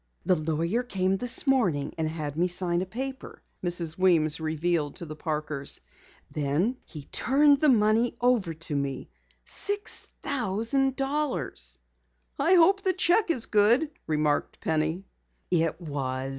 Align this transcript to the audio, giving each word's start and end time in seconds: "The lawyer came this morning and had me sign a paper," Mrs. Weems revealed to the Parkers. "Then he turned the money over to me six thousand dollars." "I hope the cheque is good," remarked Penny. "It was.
"The 0.25 0.33
lawyer 0.35 0.81
came 0.81 1.17
this 1.17 1.45
morning 1.45 1.93
and 1.95 2.09
had 2.09 2.35
me 2.35 2.47
sign 2.47 2.81
a 2.81 2.87
paper," 2.87 3.43
Mrs. 3.63 3.99
Weems 3.99 4.39
revealed 4.39 4.95
to 4.95 5.05
the 5.05 5.15
Parkers. 5.15 5.79
"Then 6.31 6.77
he 6.85 7.03
turned 7.03 7.57
the 7.59 7.69
money 7.69 8.17
over 8.19 8.51
to 8.55 8.75
me 8.75 9.11
six 9.45 10.07
thousand 10.23 10.95
dollars." 10.95 11.77
"I 12.39 12.55
hope 12.55 12.81
the 12.81 12.93
cheque 12.93 13.29
is 13.29 13.45
good," 13.45 13.91
remarked 14.07 14.59
Penny. 14.59 15.03
"It 15.51 15.79
was. 15.79 16.29